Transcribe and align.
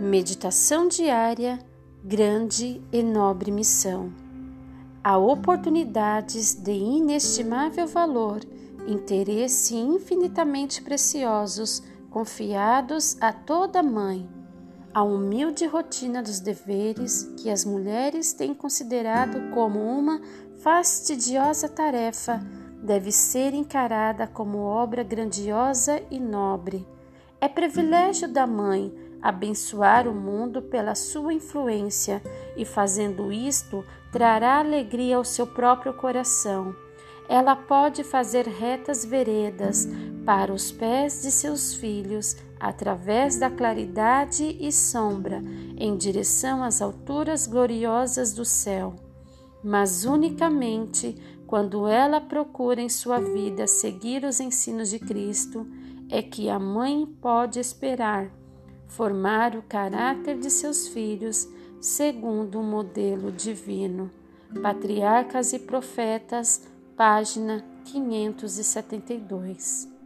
Meditação 0.00 0.88
diária, 0.88 1.58
grande 2.02 2.80
e 2.90 3.02
nobre 3.02 3.50
missão. 3.50 4.10
Há 5.04 5.18
oportunidades 5.18 6.54
de 6.54 6.72
inestimável 6.72 7.86
valor, 7.86 8.40
interesse 8.86 9.76
infinitamente 9.76 10.80
preciosos, 10.80 11.82
confiados 12.08 13.18
a 13.20 13.30
toda 13.30 13.82
mãe. 13.82 14.26
A 14.94 15.02
humilde 15.02 15.66
rotina 15.66 16.22
dos 16.22 16.40
deveres 16.40 17.24
que 17.36 17.50
as 17.50 17.66
mulheres 17.66 18.32
têm 18.32 18.54
considerado 18.54 19.50
como 19.52 19.80
uma 19.80 20.18
fastidiosa 20.62 21.68
tarefa 21.68 22.40
deve 22.82 23.12
ser 23.12 23.52
encarada 23.52 24.26
como 24.26 24.60
obra 24.60 25.02
grandiosa 25.02 26.02
e 26.10 26.18
nobre. 26.18 26.88
É 27.38 27.46
privilégio 27.48 28.26
da 28.26 28.46
mãe 28.46 29.09
abençoar 29.22 30.08
o 30.08 30.14
mundo 30.14 30.62
pela 30.62 30.94
sua 30.94 31.32
influência 31.32 32.22
e, 32.56 32.64
fazendo 32.64 33.32
isto, 33.32 33.84
trará 34.10 34.58
alegria 34.58 35.16
ao 35.16 35.24
seu 35.24 35.46
próprio 35.46 35.92
coração. 35.94 36.74
Ela 37.28 37.54
pode 37.54 38.02
fazer 38.02 38.46
retas 38.46 39.04
veredas 39.04 39.86
para 40.24 40.52
os 40.52 40.72
pés 40.72 41.22
de 41.22 41.30
seus 41.30 41.74
filhos, 41.74 42.36
através 42.58 43.38
da 43.38 43.48
claridade 43.48 44.56
e 44.60 44.72
sombra, 44.72 45.42
em 45.76 45.96
direção 45.96 46.62
às 46.62 46.82
alturas 46.82 47.46
gloriosas 47.46 48.32
do 48.32 48.44
céu. 48.44 48.94
Mas 49.62 50.04
unicamente 50.04 51.16
quando 51.50 51.88
ela 51.88 52.20
procura 52.20 52.80
em 52.80 52.88
sua 52.88 53.18
vida 53.18 53.66
seguir 53.66 54.24
os 54.24 54.38
ensinos 54.38 54.88
de 54.88 55.00
Cristo, 55.00 55.66
é 56.08 56.22
que 56.22 56.48
a 56.48 56.60
mãe 56.60 57.04
pode 57.20 57.58
esperar 57.58 58.30
formar 58.90 59.56
o 59.56 59.62
caráter 59.62 60.38
de 60.38 60.50
seus 60.50 60.88
filhos 60.88 61.48
segundo 61.80 62.60
o 62.60 62.62
modelo 62.62 63.32
divino. 63.32 64.10
Patriarcas 64.62 65.52
e 65.52 65.58
Profetas, 65.60 66.66
página 66.96 67.64
572. 67.84 69.99